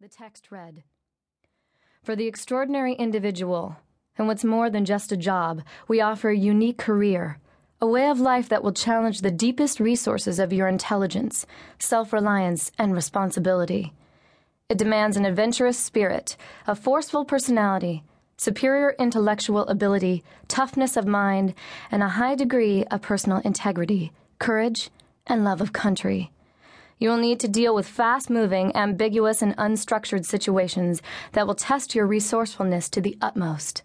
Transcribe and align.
The 0.00 0.06
text 0.06 0.52
read 0.52 0.84
For 2.04 2.14
the 2.14 2.28
extraordinary 2.28 2.94
individual, 2.94 3.78
and 4.16 4.28
what's 4.28 4.44
more 4.44 4.70
than 4.70 4.84
just 4.84 5.10
a 5.10 5.16
job, 5.16 5.62
we 5.88 6.00
offer 6.00 6.30
a 6.30 6.36
unique 6.36 6.78
career, 6.78 7.40
a 7.80 7.86
way 7.88 8.08
of 8.08 8.20
life 8.20 8.48
that 8.48 8.62
will 8.62 8.72
challenge 8.72 9.22
the 9.22 9.32
deepest 9.32 9.80
resources 9.80 10.38
of 10.38 10.52
your 10.52 10.68
intelligence, 10.68 11.46
self 11.80 12.12
reliance, 12.12 12.70
and 12.78 12.94
responsibility. 12.94 13.92
It 14.68 14.78
demands 14.78 15.16
an 15.16 15.24
adventurous 15.24 15.76
spirit, 15.76 16.36
a 16.68 16.76
forceful 16.76 17.24
personality, 17.24 18.04
superior 18.36 18.94
intellectual 19.00 19.66
ability, 19.66 20.22
toughness 20.46 20.96
of 20.96 21.08
mind, 21.08 21.54
and 21.90 22.04
a 22.04 22.10
high 22.10 22.36
degree 22.36 22.84
of 22.84 23.02
personal 23.02 23.38
integrity, 23.38 24.12
courage, 24.38 24.90
and 25.26 25.42
love 25.42 25.60
of 25.60 25.72
country. 25.72 26.30
You 26.98 27.10
will 27.10 27.16
need 27.16 27.38
to 27.40 27.48
deal 27.48 27.74
with 27.74 27.86
fast 27.86 28.28
moving, 28.28 28.74
ambiguous, 28.74 29.40
and 29.40 29.56
unstructured 29.56 30.24
situations 30.24 31.00
that 31.32 31.46
will 31.46 31.54
test 31.54 31.94
your 31.94 32.06
resourcefulness 32.06 32.88
to 32.90 33.00
the 33.00 33.16
utmost. 33.20 33.82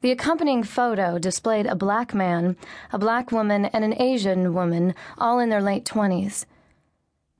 The 0.00 0.10
accompanying 0.10 0.64
photo 0.64 1.18
displayed 1.18 1.66
a 1.66 1.74
black 1.74 2.12
man, 2.12 2.56
a 2.92 2.98
black 2.98 3.32
woman, 3.32 3.66
and 3.66 3.84
an 3.84 4.00
Asian 4.00 4.52
woman, 4.52 4.94
all 5.16 5.38
in 5.38 5.48
their 5.48 5.62
late 5.62 5.84
20s. 5.84 6.44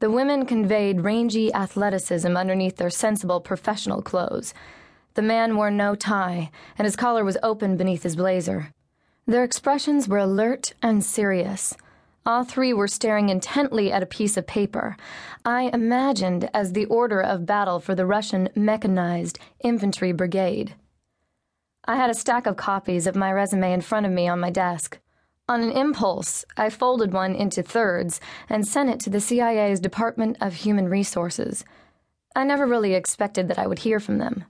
The 0.01 0.11
women 0.11 0.47
conveyed 0.47 1.03
rangy 1.03 1.53
athleticism 1.53 2.37
underneath 2.37 2.77
their 2.77 2.91
sensible 2.91 3.41
professional 3.41 4.03
clothes. 4.03 4.55
The 5.15 5.23
man 5.23 5.57
wore 5.57 5.71
no 5.71 5.95
tie, 5.95 6.51
and 6.79 6.87
his 6.87 6.97
collar 6.97 7.25
was 7.25 7.39
open 7.43 7.77
beneath 7.77 8.03
his 8.03 8.17
blazer. 8.17 8.73
Their 9.27 9.45
expressions 9.45 10.09
were 10.09 10.19
alert 10.19 10.75
and 10.83 11.05
serious. 11.05 11.77
All 12.27 12.43
three 12.43 12.73
were 12.73 12.89
staring 12.89 13.29
intently 13.29 13.93
at 13.93 14.03
a 14.03 14.07
piece 14.07 14.39
of 14.39 14.47
paper. 14.47 14.97
I 15.45 15.71
imagined 15.75 16.49
as 16.55 16.73
the 16.73 16.87
order 16.87 17.21
of 17.21 17.45
battle 17.45 17.81
for 17.81 17.95
the 17.95 18.07
Russian 18.07 18.49
mechanized 18.55 19.39
infantry 19.63 20.13
brigade. 20.13 20.75
I 21.85 21.97
had 21.97 22.09
a 22.09 22.15
stack 22.15 22.47
of 22.47 22.57
copies 22.57 23.07
of 23.07 23.15
my 23.15 23.31
resume 23.31 23.75
in 23.75 23.83
front 23.83 24.07
of 24.07 24.13
me 24.13 24.27
on 24.27 24.41
my 24.41 24.49
desk. 24.49 24.99
On 25.51 25.63
an 25.63 25.73
impulse, 25.73 26.47
I 26.57 26.71
folded 26.71 27.13
one 27.13 27.35
into 27.35 27.63
thirds 27.63 28.23
and 28.49 28.67
sent 28.67 28.89
it 28.89 29.01
to 29.01 29.11
the 29.11 29.21
CIA's 29.21 29.81
Department 29.81 30.39
of 30.41 30.55
Human 30.55 30.89
Resources. 30.89 31.63
I 32.35 32.45
never 32.45 32.67
really 32.67 32.95
expected 32.95 33.49
that 33.49 33.59
I 33.59 33.67
would 33.67 33.81
hear 33.81 34.01
from 34.01 34.17
them. 34.17 34.47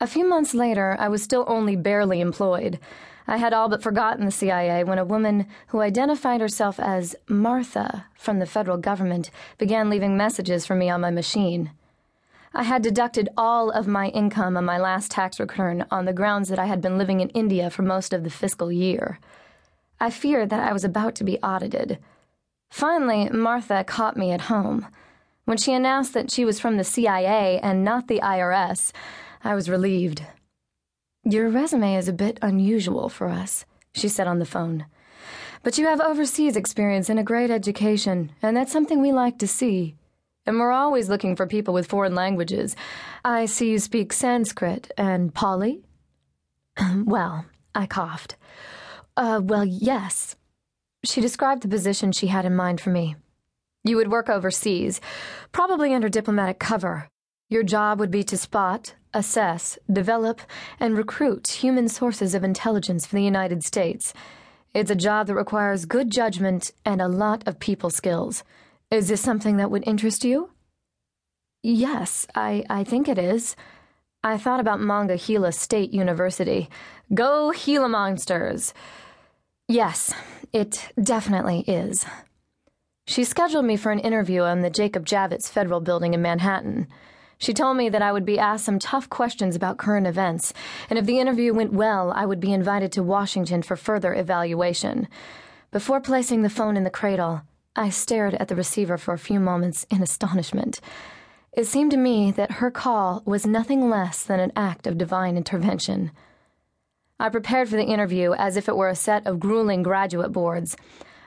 A 0.00 0.06
few 0.06 0.26
months 0.26 0.54
later, 0.54 0.96
I 0.98 1.08
was 1.08 1.22
still 1.22 1.44
only 1.46 1.76
barely 1.76 2.22
employed. 2.22 2.80
I 3.26 3.36
had 3.36 3.52
all 3.52 3.68
but 3.68 3.82
forgotten 3.82 4.24
the 4.24 4.30
CIA 4.30 4.84
when 4.84 4.98
a 4.98 5.04
woman 5.04 5.46
who 5.68 5.80
identified 5.80 6.40
herself 6.40 6.80
as 6.80 7.14
Martha 7.28 8.06
from 8.16 8.38
the 8.38 8.46
federal 8.46 8.78
government 8.78 9.30
began 9.58 9.90
leaving 9.90 10.16
messages 10.16 10.66
for 10.66 10.74
me 10.74 10.90
on 10.90 11.00
my 11.00 11.10
machine. 11.10 11.70
I 12.54 12.64
had 12.64 12.82
deducted 12.82 13.30
all 13.36 13.70
of 13.70 13.86
my 13.86 14.08
income 14.08 14.56
on 14.56 14.64
my 14.64 14.78
last 14.78 15.10
tax 15.10 15.40
return 15.40 15.86
on 15.90 16.04
the 16.04 16.12
grounds 16.12 16.50
that 16.50 16.58
I 16.58 16.66
had 16.66 16.82
been 16.82 16.98
living 16.98 17.20
in 17.20 17.30
India 17.30 17.70
for 17.70 17.82
most 17.82 18.12
of 18.12 18.24
the 18.24 18.30
fiscal 18.30 18.70
year. 18.70 19.18
I 19.98 20.10
feared 20.10 20.50
that 20.50 20.68
I 20.68 20.72
was 20.72 20.84
about 20.84 21.14
to 21.16 21.24
be 21.24 21.38
audited. 21.38 21.98
Finally, 22.70 23.30
Martha 23.30 23.84
caught 23.84 24.16
me 24.16 24.32
at 24.32 24.42
home. 24.42 24.86
When 25.44 25.56
she 25.56 25.72
announced 25.72 26.12
that 26.14 26.30
she 26.30 26.44
was 26.44 26.60
from 26.60 26.76
the 26.76 26.84
CIA 26.84 27.58
and 27.62 27.84
not 27.84 28.08
the 28.08 28.20
IRS, 28.20 28.92
I 29.42 29.54
was 29.54 29.70
relieved. 29.70 30.22
Your 31.24 31.48
resume 31.50 31.94
is 31.94 32.08
a 32.08 32.12
bit 32.12 32.40
unusual 32.42 33.08
for 33.08 33.28
us, 33.28 33.64
she 33.94 34.08
said 34.08 34.26
on 34.26 34.40
the 34.40 34.44
phone. 34.44 34.86
But 35.62 35.78
you 35.78 35.86
have 35.86 36.00
overseas 36.00 36.56
experience 36.56 37.08
and 37.08 37.20
a 37.20 37.22
great 37.22 37.48
education, 37.48 38.32
and 38.42 38.56
that's 38.56 38.72
something 38.72 39.00
we 39.00 39.12
like 39.12 39.38
to 39.38 39.46
see. 39.46 39.94
And 40.46 40.58
we're 40.58 40.72
always 40.72 41.08
looking 41.08 41.36
for 41.36 41.46
people 41.46 41.72
with 41.72 41.86
foreign 41.86 42.16
languages. 42.16 42.74
I 43.24 43.46
see 43.46 43.70
you 43.70 43.78
speak 43.78 44.12
Sanskrit 44.12 44.90
and 44.98 45.32
Pali. 45.32 45.84
well, 47.04 47.46
I 47.72 47.86
coughed. 47.86 48.34
Uh, 49.16 49.40
well, 49.44 49.64
yes. 49.64 50.34
She 51.04 51.20
described 51.20 51.62
the 51.62 51.68
position 51.68 52.10
she 52.10 52.26
had 52.26 52.44
in 52.44 52.56
mind 52.56 52.80
for 52.80 52.90
me. 52.90 53.14
You 53.84 53.96
would 53.96 54.10
work 54.10 54.28
overseas, 54.28 55.00
probably 55.52 55.94
under 55.94 56.08
diplomatic 56.08 56.58
cover. 56.58 57.11
Your 57.52 57.62
job 57.62 58.00
would 58.00 58.10
be 58.10 58.22
to 58.24 58.38
spot, 58.38 58.94
assess, 59.12 59.78
develop, 59.92 60.40
and 60.80 60.96
recruit 60.96 61.46
human 61.48 61.86
sources 61.86 62.34
of 62.34 62.44
intelligence 62.44 63.04
for 63.04 63.16
the 63.16 63.22
United 63.22 63.62
States. 63.62 64.14
It's 64.72 64.90
a 64.90 64.94
job 64.94 65.26
that 65.26 65.34
requires 65.34 65.84
good 65.84 66.10
judgment 66.10 66.72
and 66.86 67.02
a 67.02 67.08
lot 67.08 67.46
of 67.46 67.58
people 67.58 67.90
skills. 67.90 68.42
Is 68.90 69.08
this 69.08 69.20
something 69.20 69.58
that 69.58 69.70
would 69.70 69.86
interest 69.86 70.24
you? 70.24 70.52
Yes, 71.62 72.26
I, 72.34 72.64
I 72.70 72.84
think 72.84 73.06
it 73.06 73.18
is. 73.18 73.54
I 74.24 74.38
thought 74.38 74.60
about 74.60 74.80
Monongahela 74.80 75.52
State 75.52 75.92
University. 75.92 76.70
Go 77.12 77.52
Gila 77.52 77.90
Monsters! 77.90 78.72
Yes, 79.68 80.14
it 80.54 80.88
definitely 81.02 81.64
is. 81.68 82.06
She 83.06 83.24
scheduled 83.24 83.66
me 83.66 83.76
for 83.76 83.92
an 83.92 83.98
interview 83.98 84.40
on 84.40 84.62
the 84.62 84.70
Jacob 84.70 85.04
Javits 85.04 85.50
Federal 85.50 85.80
Building 85.80 86.14
in 86.14 86.22
Manhattan. 86.22 86.88
She 87.42 87.52
told 87.52 87.76
me 87.76 87.88
that 87.88 88.02
I 88.02 88.12
would 88.12 88.24
be 88.24 88.38
asked 88.38 88.64
some 88.64 88.78
tough 88.78 89.10
questions 89.10 89.56
about 89.56 89.76
current 89.76 90.06
events, 90.06 90.52
and 90.88 90.96
if 90.96 91.06
the 91.06 91.18
interview 91.18 91.52
went 91.52 91.72
well, 91.72 92.12
I 92.14 92.24
would 92.24 92.38
be 92.38 92.52
invited 92.52 92.92
to 92.92 93.02
Washington 93.02 93.62
for 93.62 93.74
further 93.74 94.14
evaluation. 94.14 95.08
Before 95.72 96.00
placing 96.00 96.42
the 96.42 96.48
phone 96.48 96.76
in 96.76 96.84
the 96.84 96.88
cradle, 96.88 97.42
I 97.74 97.90
stared 97.90 98.34
at 98.34 98.46
the 98.46 98.54
receiver 98.54 98.96
for 98.96 99.12
a 99.12 99.18
few 99.18 99.40
moments 99.40 99.84
in 99.90 100.04
astonishment. 100.04 100.80
It 101.52 101.64
seemed 101.64 101.90
to 101.90 101.96
me 101.96 102.30
that 102.30 102.52
her 102.52 102.70
call 102.70 103.24
was 103.26 103.44
nothing 103.44 103.90
less 103.90 104.22
than 104.22 104.38
an 104.38 104.52
act 104.54 104.86
of 104.86 104.96
divine 104.96 105.36
intervention. 105.36 106.12
I 107.18 107.28
prepared 107.28 107.68
for 107.68 107.74
the 107.74 107.82
interview 107.82 108.34
as 108.34 108.56
if 108.56 108.68
it 108.68 108.76
were 108.76 108.88
a 108.88 108.94
set 108.94 109.26
of 109.26 109.40
grueling 109.40 109.82
graduate 109.82 110.30
boards. 110.30 110.76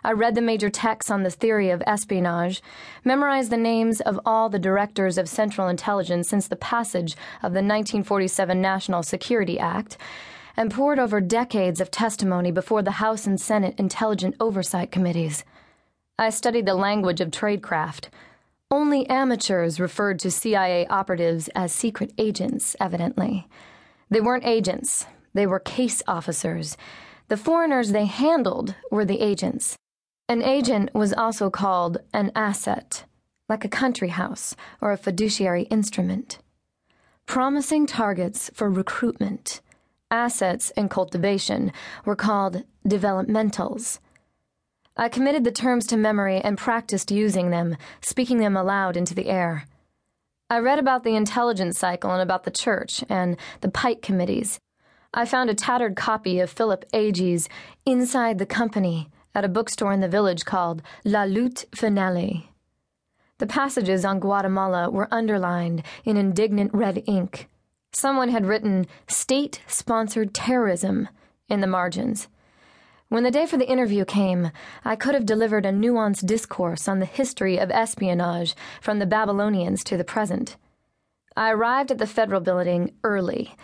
I 0.06 0.12
read 0.12 0.36
the 0.36 0.42
major 0.42 0.70
texts 0.70 1.10
on 1.10 1.24
the 1.24 1.32
theory 1.32 1.72
of 1.72 1.82
espionage, 1.88 2.62
memorized 3.04 3.50
the 3.50 3.58
names 3.58 4.02
of 4.02 4.20
all 4.24 4.50
the 4.50 4.60
directors 4.60 5.18
of 5.18 5.28
Central 5.28 5.68
Intelligence 5.68 6.30
since 6.30 6.48
the 6.48 6.56
passage 6.56 7.14
of 7.42 7.54
the 7.54 7.64
1947 7.64 8.62
National 8.62 9.02
Security 9.02 9.58
Act, 9.58 9.98
and 10.56 10.70
pored 10.70 11.00
over 11.00 11.20
decades 11.20 11.82
of 11.82 11.90
testimony 11.90 12.52
before 12.52 12.84
the 12.84 13.02
House 13.02 13.26
and 13.26 13.42
Senate 13.42 13.74
Intelligence 13.80 14.36
Oversight 14.40 14.92
Committees. 14.92 15.44
I 16.20 16.30
studied 16.30 16.68
the 16.68 16.76
language 16.76 17.20
of 17.20 17.32
tradecraft. 17.32 18.10
Only 18.70 19.10
amateurs 19.10 19.80
referred 19.80 20.20
to 20.20 20.30
CIA 20.30 20.86
operatives 20.86 21.50
as 21.56 21.74
secret 21.74 22.14
agents, 22.20 22.76
evidently. 22.80 23.48
They 24.12 24.22
weren't 24.22 24.46
agents, 24.46 25.08
they 25.34 25.48
were 25.48 25.60
case 25.60 26.04
officers. 26.08 26.78
The 27.28 27.38
foreigners 27.38 27.92
they 27.92 28.06
handled 28.06 28.76
were 28.92 29.04
the 29.04 29.20
agents. 29.20 29.76
An 30.28 30.42
agent 30.42 30.90
was 30.96 31.14
also 31.14 31.52
called 31.52 32.00
an 32.12 32.32
asset, 32.36 33.04
like 33.48 33.64
a 33.64 33.70
country 33.70 34.08
house 34.08 34.56
or 34.82 34.92
a 34.92 34.98
fiduciary 34.98 35.64
instrument. 35.64 36.40
Promising 37.28 37.86
targets 37.86 38.50
for 38.52 38.68
recruitment, 38.68 39.62
assets 40.10 40.72
in 40.72 40.90
cultivation, 40.90 41.72
were 42.06 42.16
called 42.16 42.64
developmentals. 42.88 44.00
I 44.98 45.10
committed 45.10 45.44
the 45.44 45.52
terms 45.52 45.86
to 45.88 45.98
memory 45.98 46.40
and 46.40 46.58
practiced 46.58 47.12
using 47.12 47.52
them, 47.52 47.78
speaking 48.02 48.40
them 48.40 48.58
aloud 48.58 48.98
into 48.98 49.14
the 49.14 49.28
air. 49.28 49.66
I 50.50 50.58
read 50.58 50.80
about 50.80 51.04
the 51.04 51.16
intelligence 51.16 51.78
cycle 51.78 52.12
and 52.12 52.22
about 52.22 52.46
the 52.46 52.52
church 52.52 53.04
and 53.10 53.38
the 53.62 53.70
Pike 53.70 54.02
committees. 54.02 54.60
I 55.14 55.26
found 55.26 55.52
a 55.52 55.56
tattered 55.56 55.96
copy 55.96 56.40
of 56.40 56.50
Philip 56.50 56.84
Agee's 56.94 57.48
Inside 57.86 58.40
the 58.40 58.46
Company 58.48 59.12
at 59.36 59.46
a 59.46 59.50
bookstore 59.50 59.92
in 59.92 60.00
the 60.00 60.08
village 60.08 60.46
called 60.46 60.82
La 61.04 61.26
Lutte 61.26 61.66
Finale. 61.76 62.50
The 63.38 63.46
passages 63.46 64.06
on 64.06 64.22
Guatemala 64.22 64.90
were 64.90 65.10
underlined 65.12 65.84
in 66.06 66.16
indignant 66.16 66.74
red 66.74 67.04
ink. 67.06 67.50
Someone 67.92 68.30
had 68.30 68.46
written 68.46 68.88
state 69.08 69.62
sponsored 69.68 70.34
terrorism 70.34 71.10
in 71.50 71.60
the 71.60 71.68
margins. 71.68 72.30
When 73.10 73.24
the 73.24 73.32
day 73.32 73.46
for 73.46 73.58
the 73.58 73.70
interview 73.70 74.06
came, 74.06 74.52
I 74.84 74.96
could 74.96 75.14
have 75.14 75.26
delivered 75.26 75.66
a 75.66 75.72
nuanced 75.72 76.26
discourse 76.26 76.88
on 76.88 77.00
the 77.00 77.06
history 77.06 77.58
of 77.58 77.70
espionage 77.70 78.56
from 78.82 79.00
the 79.00 79.06
Babylonians 79.06 79.84
to 79.86 79.98
the 79.98 80.04
present. 80.04 80.56
I 81.38 81.52
arrived 81.52 81.92
at 81.92 81.98
the 81.98 82.08
federal 82.08 82.42
building 82.42 82.94
early 83.04 83.56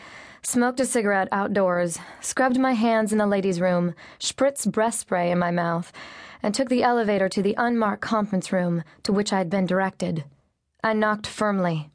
smoked 0.43 0.79
a 0.79 0.85
cigarette 0.85 1.27
outdoors, 1.31 1.99
scrubbed 2.19 2.59
my 2.59 2.73
hands 2.73 3.11
in 3.11 3.17
the 3.17 3.27
ladies' 3.27 3.61
room, 3.61 3.93
spritzed 4.19 4.71
breath 4.71 4.95
spray 4.95 5.31
in 5.31 5.38
my 5.38 5.51
mouth, 5.51 5.91
and 6.41 6.55
took 6.55 6.69
the 6.69 6.83
elevator 6.83 7.29
to 7.29 7.41
the 7.41 7.55
unmarked 7.57 8.01
conference 8.01 8.51
room 8.51 8.83
to 9.03 9.13
which 9.13 9.31
I 9.31 9.38
had 9.38 9.49
been 9.49 9.65
directed. 9.65 10.23
I 10.83 10.93
knocked 10.93 11.27
firmly. 11.27 11.89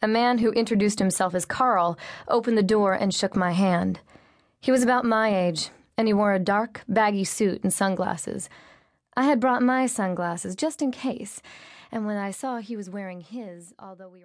A 0.00 0.08
man 0.08 0.38
who 0.38 0.50
introduced 0.52 0.98
himself 0.98 1.34
as 1.34 1.44
Carl 1.44 1.98
opened 2.28 2.58
the 2.58 2.62
door 2.62 2.94
and 2.94 3.14
shook 3.14 3.36
my 3.36 3.52
hand. 3.52 4.00
He 4.60 4.70
was 4.70 4.82
about 4.82 5.04
my 5.04 5.34
age, 5.34 5.70
and 5.96 6.06
he 6.06 6.14
wore 6.14 6.32
a 6.32 6.38
dark, 6.38 6.82
baggy 6.88 7.24
suit 7.24 7.62
and 7.62 7.72
sunglasses. 7.72 8.48
I 9.16 9.24
had 9.24 9.40
brought 9.40 9.62
my 9.62 9.86
sunglasses 9.86 10.56
just 10.56 10.82
in 10.82 10.90
case, 10.90 11.40
and 11.92 12.06
when 12.06 12.16
I 12.16 12.30
saw 12.30 12.58
he 12.58 12.76
was 12.76 12.90
wearing 12.90 13.20
his, 13.20 13.74
although 13.78 14.08
we 14.08 14.18
were 14.18 14.22